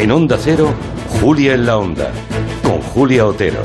[0.00, 0.72] En Onda Cero,
[1.20, 2.12] Julia en la Onda,
[2.62, 3.60] con Julia Otero.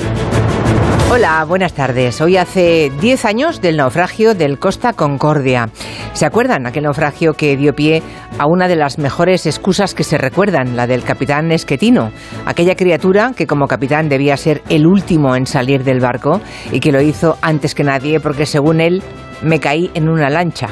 [1.11, 2.21] Hola, buenas tardes.
[2.21, 5.69] Hoy hace 10 años del naufragio del Costa Concordia.
[6.13, 8.01] ¿Se acuerdan aquel naufragio que dio pie
[8.39, 12.11] a una de las mejores excusas que se recuerdan, la del capitán Esquetino?
[12.47, 16.91] Aquella criatura que como capitán debía ser el último en salir del barco y que
[16.91, 19.03] lo hizo antes que nadie porque según él
[19.43, 20.69] me caí en una lancha.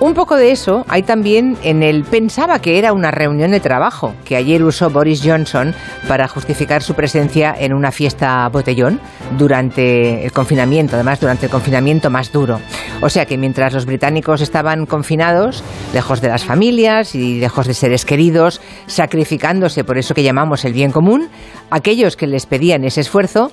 [0.00, 4.14] Un poco de eso hay también en el pensaba que era una reunión de trabajo
[4.24, 5.74] que ayer usó Boris Johnson
[6.06, 9.00] para justificar su presencia en una fiesta botellón
[9.36, 12.60] durante el confinamiento, además durante el confinamiento más duro.
[13.02, 17.74] O sea que mientras los británicos estaban confinados, lejos de las familias y lejos de
[17.74, 21.28] seres queridos, sacrificándose por eso que llamamos el bien común,
[21.70, 23.50] aquellos que les pedían ese esfuerzo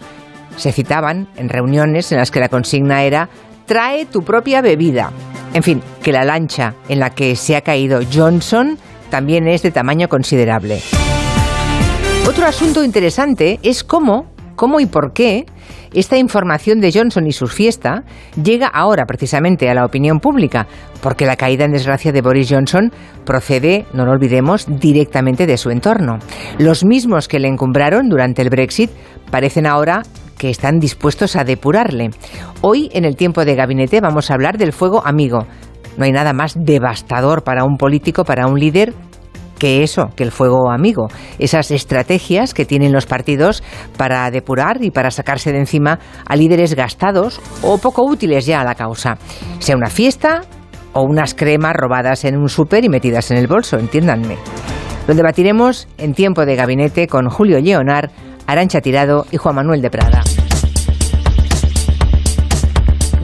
[0.58, 3.30] se citaban en reuniones en las que la consigna era
[3.66, 5.12] trae tu propia bebida.
[5.56, 8.78] En fin, que la lancha en la que se ha caído Johnson
[9.10, 10.82] también es de tamaño considerable.
[12.28, 14.26] Otro asunto interesante es cómo,
[14.58, 15.46] cómo y por qué
[15.94, 18.04] esta información de Johnson y su fiesta
[18.36, 20.68] llega ahora precisamente a la opinión pública,
[21.02, 22.92] porque la caída en desgracia de Boris Johnson
[23.24, 26.20] procede, no lo olvidemos, directamente de su entorno.
[26.58, 28.92] Los mismos que le encumbraron durante el Brexit
[29.32, 30.04] parecen ahora
[30.38, 32.10] que están dispuestos a depurarle.
[32.62, 35.46] Hoy, en el tiempo de gabinete, vamos a hablar del fuego amigo.
[35.98, 38.94] No hay nada más devastador para un político, para un líder,
[39.58, 41.08] que eso, que el fuego amigo,
[41.40, 43.64] esas estrategias que tienen los partidos
[43.98, 48.66] para depurar y para sacarse de encima a líderes gastados o poco útiles ya a
[48.66, 49.18] la causa.
[49.60, 50.42] Sea una fiesta
[50.94, 54.38] o unas cremas robadas en un súper y metidas en el bolso, entiéndanme.
[55.08, 58.10] Lo debatiremos en tiempo de gabinete con Julio Leonard,
[58.48, 60.24] Arancha Tirado y Juan Manuel de Prada.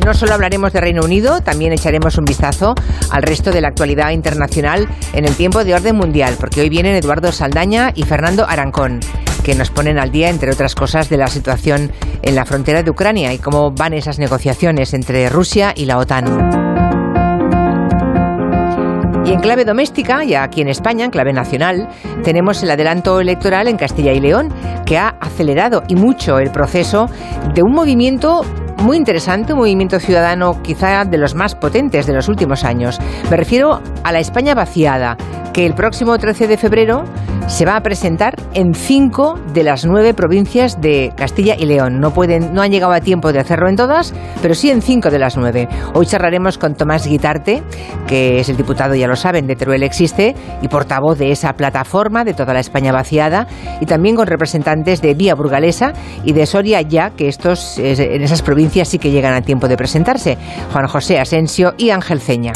[0.05, 2.73] No solo hablaremos de Reino Unido, también echaremos un vistazo
[3.11, 6.95] al resto de la actualidad internacional en el tiempo de orden mundial, porque hoy vienen
[6.95, 8.99] Eduardo Saldaña y Fernando Arancón,
[9.43, 11.91] que nos ponen al día, entre otras cosas, de la situación
[12.23, 16.80] en la frontera de Ucrania y cómo van esas negociaciones entre Rusia y la OTAN.
[19.23, 21.87] Y en clave doméstica, y aquí en España, en clave nacional,
[22.23, 24.49] tenemos el adelanto electoral en Castilla y León,
[24.85, 27.07] que ha acelerado y mucho el proceso
[27.53, 28.41] de un movimiento
[28.79, 32.99] muy interesante, un movimiento ciudadano quizá de los más potentes de los últimos años.
[33.29, 35.17] Me refiero a la España vaciada,
[35.53, 37.03] que el próximo 13 de febrero
[37.47, 41.99] se va a presentar en cinco de las nueve provincias de Castilla y León.
[41.99, 45.09] No, pueden, no han llegado a tiempo de hacerlo en todas, pero sí en cinco
[45.09, 45.67] de las nueve.
[45.93, 47.61] Hoy charlaremos con Tomás Guitarte,
[48.07, 52.23] que es el diputado, ya lo saben, de Teruel Existe y portavoz de esa plataforma
[52.23, 53.47] de toda la España vaciada,
[53.79, 58.41] y también con representantes de Vía Burgalesa y de Soria ya, que estos en esas
[58.41, 60.37] provincias sí que llegan a tiempo de presentarse,
[60.71, 62.53] Juan José Asensio y Ángel Ceña.